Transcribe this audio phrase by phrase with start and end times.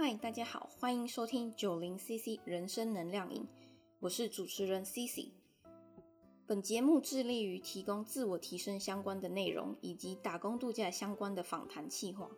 [0.00, 3.44] 嗨，大家好，欢迎收听九零 CC 人生能量营，
[3.98, 5.32] 我是主持人 CC。
[6.46, 12.30] 本节目致力于提供自我提升相关的内容，以及打工度假相关的访谈企划。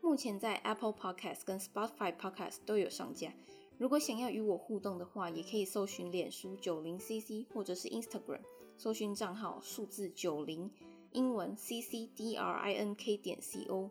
[0.00, 3.34] 目前在 Apple Podcast 跟 Spotify Podcast 都有上架。
[3.76, 8.42] 如果想要与我互动的话，也可以搜寻脸书九零 CC，或者是 Instagram
[8.76, 10.70] 搜寻账号数字九零，
[11.10, 11.80] 英文 CCDRINK 点 CO。
[11.80, 13.90] c c d r i n k 点 c o，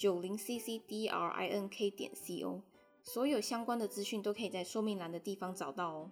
[0.00, 2.62] 九零 c c d r i n k 点 c o，
[3.04, 6.10] 所有相关的资讯都可以在说明栏的地方找到哦。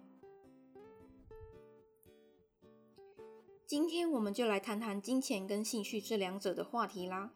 [3.65, 7.33] 今天我们就来谈谈金钱跟兴趣这两者的话题啦。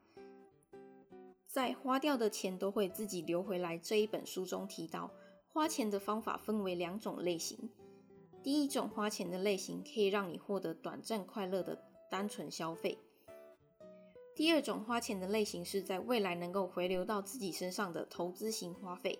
[1.47, 5.09] 在花掉的钱都会自己流回来这一本书中提到，
[5.47, 7.71] 花钱的方法分为两种类型。
[8.43, 12.99] 第一种花钱的类型可以让你获得短暂快乐的单纯消费。
[14.35, 19.19] 第二种花钱的类型是在未来能够回流到自己身上的投资型花费。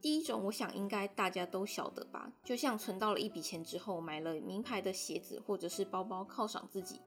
[0.00, 2.32] 第一种，我想应该大家都晓得吧？
[2.42, 7.00] 就像存到了一笔钱之后，买了名牌的鞋子或者是包包犒赏自己，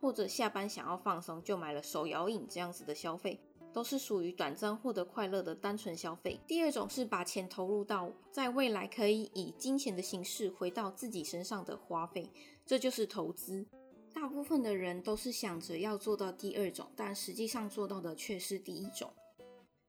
[0.00, 3.40] 或者下班想要放松就买了手摇饮这样子的消费，
[3.72, 6.40] 都是属于短暂获得快乐的单纯消费。
[6.46, 12.30] 第二种是把钱投入到在未来可以以金钱的形式回到自己身上的花费，
[12.64, 13.66] 这就是投资。
[14.14, 19.12] 大部分的人都是想着要做到第二种，但实际上做到的却是第一种。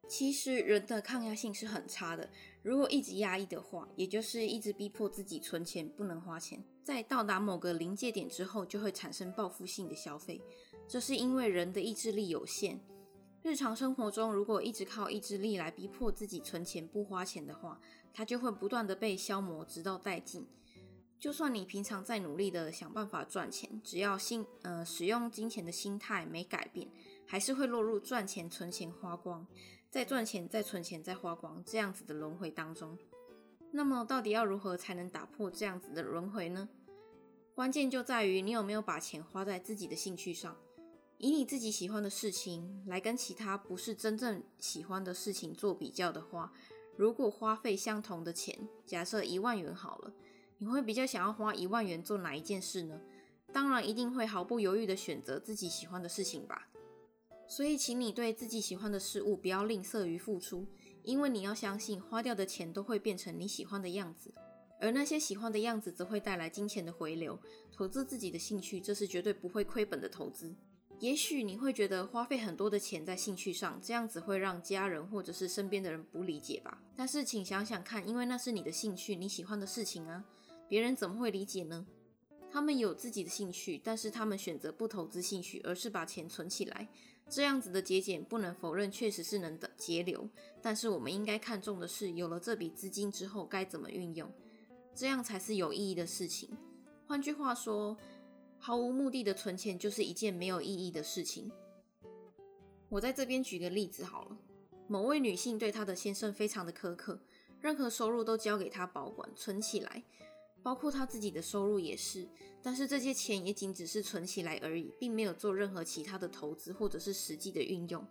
[0.08, 2.30] 其实人的抗压性是很差的，
[2.62, 10.42] 如果一直压抑的话，也就是一直逼迫自己存钱不能花钱，在到达某个临界点之后，就会产生报复性的消费。
[10.88, 12.80] 这是因为人的意志力有限，
[13.42, 17.80] 日常生活中如果一直靠意志力来逼迫自己存钱不花钱的话，
[18.14, 20.46] 它就会不断的被消磨，直到殆尽。
[21.24, 26.92] 就算你平常在努力的想办法赚钱，只要心呃使用金钱的心态没改变，
[27.26, 29.48] 还是会落入赚钱、存钱、花光，
[29.90, 32.98] 再赚钱、再存钱、再花光这样子的轮回当中。
[33.72, 36.68] 那么，到底要如何才能打破这样子的轮回呢？
[37.56, 40.58] 关键就在于你有没有把钱花在自己的兴趣上，
[41.20, 46.52] 以你自己喜欢的事情来跟其他不是真正喜欢的事情做比较的话，
[46.98, 50.12] 如果花费相同的钱，假设一万元好了。
[50.64, 52.98] 你会比较想要花一万元做哪一件事呢？
[53.52, 56.70] 当然一定会毫不犹豫的选择自己喜欢的事情吧。
[57.50, 60.66] 所以，请你对自己喜欢的事物不要吝啬于付出，
[61.04, 64.34] 因为你要相信，花掉的钱都会变成你喜欢的样子，
[64.80, 67.38] 而那些喜欢的样子则会带来金钱的回流。
[67.74, 70.56] 投资自己的兴趣，这是绝对不会亏本的投资。
[71.00, 76.82] 也许你会觉得花费很多的钱在兴趣上，这样子会让家人或者是身边的人不理解吧？
[76.96, 80.24] 但是，请想想看，因为那是你的兴趣，你喜欢的事情啊。
[80.74, 81.86] 别人怎么会理解呢？
[82.52, 86.90] 他们有自己的兴趣，但是他们选择不投资兴趣，而是把钱存起来。
[87.30, 90.28] 这样子的节俭，不能否认，确实是能的节流。
[90.64, 94.28] 但是我们应该看重的是，有了这笔资金之后该怎么运用，
[94.96, 96.50] 这样才是有意义的事情。
[97.06, 97.96] 换句话说，
[98.58, 101.52] 毫无目的的存钱就是一件没有意义的事情。
[102.90, 104.36] 我在这边举个例子好了，
[104.88, 107.20] 某位女性对她的先生非常的苛刻，
[107.62, 110.04] 任何收入都交给他保管，存起来。
[110.64, 112.26] 包括他自己的收入也是，
[112.62, 118.04] 但是这些钱也仅只是存起来而已，并没有做任何其他的投资或者是实际的运用。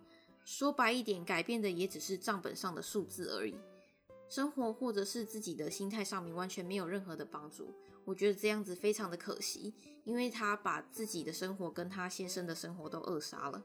[0.45, 3.55] 说白一点，改变的也只是账本上的数字而已，
[4.29, 7.73] 生活或者是自己的心态上面完全没有任何的帮助。
[8.05, 9.73] 我觉得这样子非常的可惜，
[10.05, 13.65] 因为他把自己的生活跟他先生的生活都扼杀了。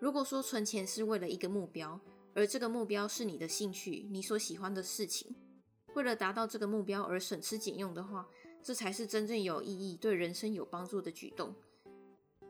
[0.00, 2.00] 如果说存钱是为了一个目标，
[2.34, 5.36] 而这个目标是你的兴趣，你所喜欢的事情。
[5.94, 8.28] 为了达到这个目标而省吃俭用的话，
[8.62, 11.54] 这才是真正有意义、对人生有帮助的举动。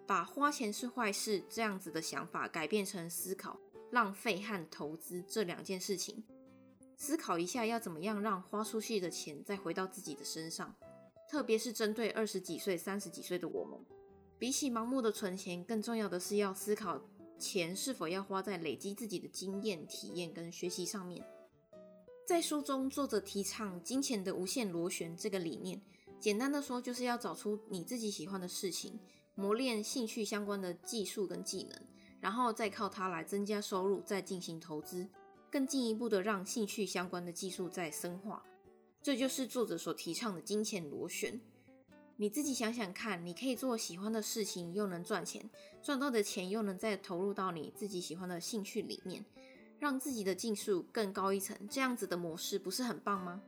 [0.06, 3.58] 把花钱是坏事这样子的想法改变成思考
[3.90, 6.22] 浪费和投资这两件事情，
[6.96, 10.74] 思考一下要怎么样让花出去的钱再回到自己的身上。
[11.26, 13.78] 特别是针对二十几岁、三十几岁的我们，
[14.38, 17.00] 比起盲目的存钱，更重要的是要思考
[17.38, 21.24] 钱是否要花在累积自己的经验、体验跟学习上面。
[22.26, 25.78] 在书中，作者提倡金钱的无限螺旋这个理念。
[26.18, 28.98] 简单的说，就是要找出你自己喜欢的事情，
[29.34, 31.78] 磨练兴趣相关的技术跟技能，
[32.20, 35.06] 然后再靠它来增加收入，再进行投资，
[35.50, 38.42] 更进一步的让兴趣相关的技术再深化。
[39.02, 41.38] 这就是作者所提倡的金钱螺旋。
[42.16, 45.50] 你自己想想看，你可以做喜欢的事情，又能赚钱，
[45.82, 49.22] 赚到的钱又能再投入到你自己喜欢的兴趣里面。
[49.84, 53.42] 让自己的技术更高一层，这样子的模式不是很棒吗？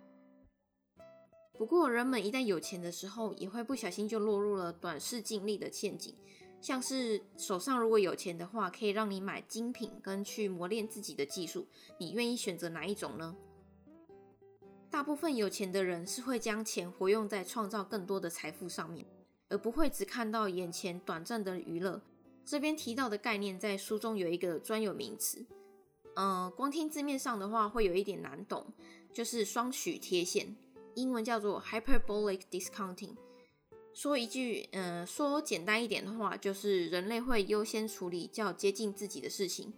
[1.56, 6.14] 不过，人们一旦有钱的时候，也会不小心就落入了短视尽力的陷阱，
[6.60, 11.66] 像是手上如果有钱的话，可以让你买精品跟去磨练自己的技术，
[11.96, 13.34] 你愿意选择哪一种呢？
[14.90, 19.06] 大部分有钱的人是会将钱活用在创造更多的财富上面，
[19.48, 22.02] 而不会只看到眼前短暂的娱乐。
[22.44, 25.46] 这边提到的概念在书中有一个专有名词，
[26.16, 28.72] 嗯，光听字面上的话会有一点难懂，
[29.12, 30.56] 就是双曲贴现，
[30.94, 33.14] 英文叫做 hyperbolic discounting。
[33.92, 39.72] 说一句，嗯，说简单一点的话，就是人类会优先处理较接近自己的事情，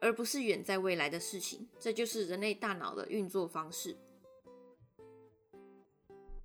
[0.00, 1.68] 而不是远在未来的事情。
[1.78, 3.96] 这就是人类大脑的运作方式。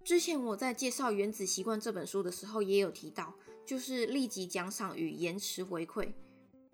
[0.03, 6.11] 之前我在介绍《原子习惯》这本书的时候，也有提到，就是立即奖赏与延迟回馈。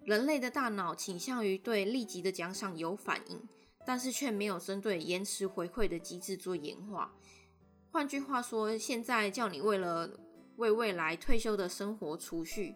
[0.07, 3.41] 人类的大脑倾向于对立即的奖赏有反应，
[3.85, 7.13] 但是却没有针对延迟回馈的机制做演化。
[7.91, 10.09] 换句话说，现在叫你为了
[10.55, 12.73] 为未来退休的生活储蓄，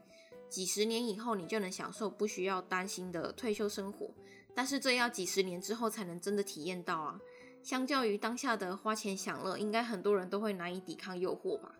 [0.49, 4.13] 几十年以后你就能享受不需要担心的退休生活，
[4.53, 7.17] 但是这要几十年之后才能真的体验到啊。
[7.63, 11.73] 相较于当下的花钱享乐，应该很多人都会难以抵抗诱惑吧。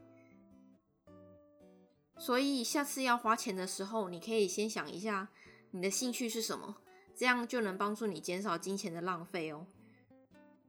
[2.22, 5.30] 所以下次要花钱的时候，你可以先想一下
[5.72, 6.76] 你的兴趣是什么，
[7.16, 9.66] 这样就能帮助你减少金钱的浪费哦。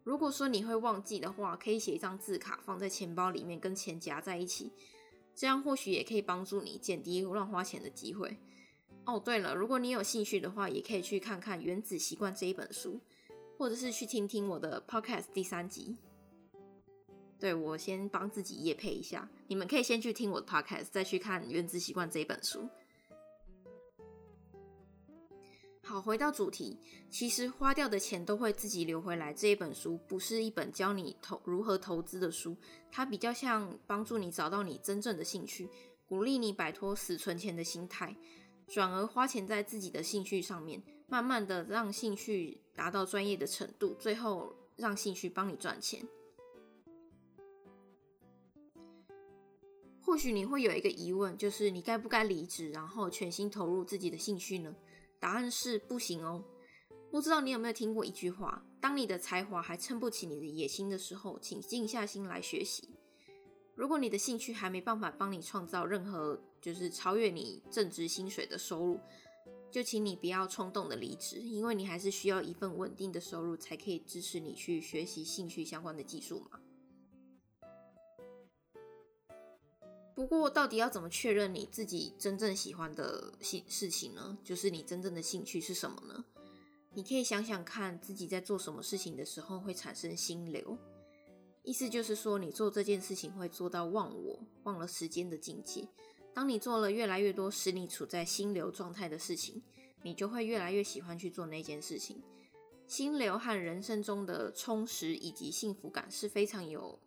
[0.02, 4.72] 如果说你会忘记的话，可以写一张字卡放在钱包里面，跟钱夹在一起，
[5.34, 8.38] 这样或许也可以帮助你减低乱花钱的机会。
[9.04, 12.98] 哦，对了，如果你有兴趣的话，也可以去看看《原子习惯》这一本书。
[13.58, 15.96] 或者是去听听我的 podcast 第三集，
[17.42, 22.68] 对我先帮自己夜配一下，你们可以先去听我的 podcast，再去看《原子习惯》这一本书。
[25.82, 26.78] 好，回到主题，
[27.10, 29.34] 其实花掉的钱都会自己流回来。
[29.34, 32.56] 这一本书不是一本教你投如何投资的书，
[32.92, 35.68] 它比较像帮助你找到你真正的兴趣，
[36.06, 38.16] 鼓励你摆脱死存钱的心态，
[38.68, 40.80] 转而花钱在自己的兴趣上面。
[41.08, 46.06] 慢慢的让兴趣达到专业的程度，最后让兴趣帮你赚钱。
[50.04, 54.74] 或许你会有一个疑问，就是你该不该离职，然后全心投入自己的兴趣呢？
[55.20, 56.44] 答案是不行哦。
[57.10, 62.88] 不知道你有没有听过一句话：当你的才华还撑不起你的野心的时候，请静下心来学习。
[63.74, 68.98] 如果你的兴趣还没办法帮你创造任何就是超越你正职薪水的收入，
[69.70, 76.60] 就请你不要冲动的离职，因为你还是需要一份稳定的收入，才可以支持你去学习兴趣相关的技术嘛。
[80.22, 84.38] 不过，到底要怎么确认你自己真正喜欢的事事情呢？
[84.44, 86.24] 就是你真正的兴趣是什么呢？
[86.94, 90.78] 你可以想想看自己在做什么事情的时候会产生心流，
[91.64, 95.88] 意思就是说你做这件事情会做到忘我、忘了时间的境界。
[96.32, 99.60] 当你做了越来越多使你处在心流状态的事情，
[100.02, 102.22] 你就会越来越喜欢去做那件事情。
[102.86, 107.00] 心流和人生中的充实以及幸福感是非常有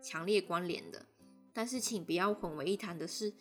[0.00, 1.04] 强烈关联的。
[1.52, 3.32] 但是，请不要混为一谈的是，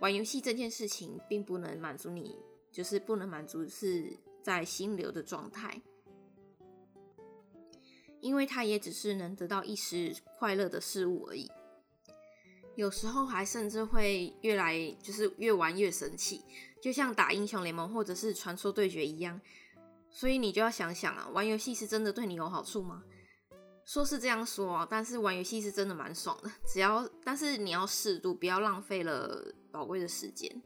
[0.00, 2.36] 玩游戏这件事情并不能满足你，
[2.70, 5.80] 就是不能满足是在心流的状态，
[8.20, 11.50] 因为它也只是能得到一时快乐的事物而已。
[12.76, 16.42] 有时候还甚至会越来就是越玩越生气，
[16.82, 19.40] 就像打英雄联盟或者是传说对决一样。
[20.10, 23.04] 所以你就要想想啊，玩游戏是真的对你有好处吗？
[23.86, 26.50] 说是这样说啊，但是玩游戏是真的蛮爽的。
[26.66, 30.62] 只要但是你要适度，不要浪费了宝贵的时间。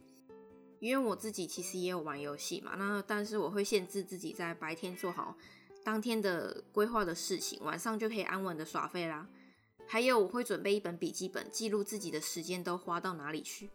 [0.81, 5.37] 因为我自己其实也有玩游戏嘛，那但是我会限制自己在白天做好
[5.83, 9.27] 当天的规划的事情，晚上就可以安稳的耍废啦。
[9.89, 13.71] 还有，我会准备一本笔记本，记录自己的时间都花到哪里去。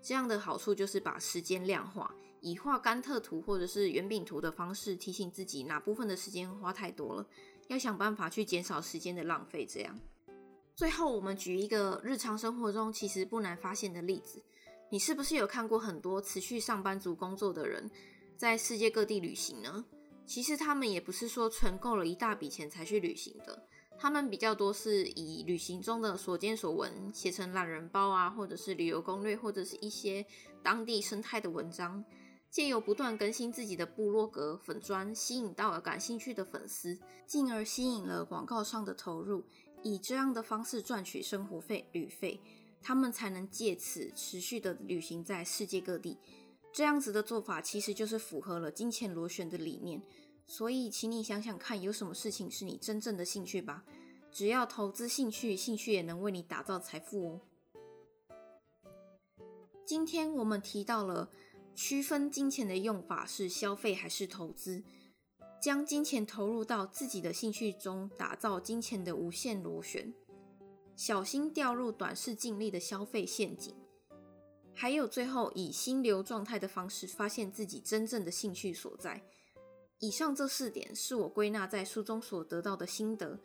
[0.00, 7.26] 这样的好处就是把时间量化，以画甘特图或者是圆饼图的方式提醒自己哪部分的时间花太多了，
[7.68, 9.66] 要想办法去减少时间的浪费。
[9.66, 9.98] 这样，
[10.74, 14.42] 最后我们举一个日常生活中其实不难发现的例子：
[14.90, 17.90] 你是不是有看过很多持续上班族工作的人
[18.36, 19.84] 在世界各地旅行呢？
[20.26, 23.66] 其实他们也不是说存够了一大笔钱才去旅行的。
[23.98, 30.26] 他们比较多是以旅行中的所见所闻写成懒人包啊，或者是旅游攻略，或者是一些
[30.62, 32.04] 当地生态的文章，
[32.56, 39.44] 借由不断更新自己的部落格粉砖，吸引到了感兴趣的粉丝，进而吸引了广告上的投入，
[39.82, 42.40] 以这样的方式赚取生活费、旅费，
[42.80, 46.16] 他们才能借此持续的旅行在世界各地。
[46.72, 50.00] 这样子的做法其实就是符合了金钱螺旋的理念。
[50.46, 53.84] 所以，请你想想看，有什么事情是你真正的兴趣吧？
[54.32, 57.40] 只要投资兴趣，兴趣也能为你打造财富哦。
[59.84, 61.30] 今天我们提到了
[61.76, 64.82] 区分金钱的用法是消费还是投资，
[65.60, 70.14] 将金钱投入到自己的兴趣中，打造金钱的无限螺旋，
[70.96, 73.74] 小心掉入短视尽力的消费陷阱。
[74.72, 79.22] 还有最后以心流状态的方式，发现自己真正的兴趣所在。
[79.98, 83.38] 以上这四点是我归纳在书中所得到的心得。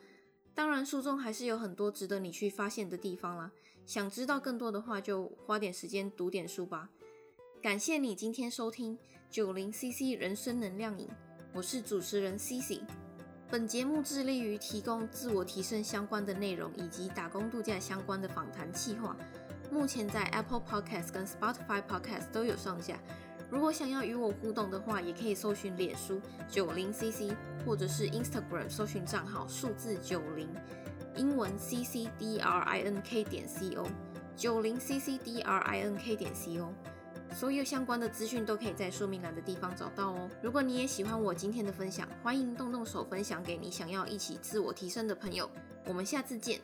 [0.53, 3.51] 当然，书中还是有很多值得你去发现的地方啦。
[3.85, 6.89] 想知道更多的话，就花点时间读点书吧。
[7.61, 8.97] 感谢你今天收听
[9.29, 11.07] 九零 CC 人生能量饮，
[11.53, 12.79] 我是主持人 CC。
[13.51, 19.15] 本节目致力于提供自我提升相关的内容，以及打工度假相关的访谈计划。
[19.71, 22.97] 目前在 Apple Podcast 跟 Spotify Podcast 都有上架。
[23.51, 27.31] 如果想要与我互动的话，也可以搜寻脸书九零 CC，
[27.63, 30.49] 或者是 Instagram 搜寻账号数字九零，
[31.15, 33.85] 英文 C C D R I N K 点 C O，
[34.35, 36.73] 九零 C C D R I N K 点 C O，
[37.31, 40.29] 所有相关的资讯都可以在说明栏的地方找到哦。
[40.43, 45.49] 如果你也喜欢我今天的分享，欢迎动动手分享给你想要一起自我提升的朋友。
[45.85, 46.59] 我们下次见。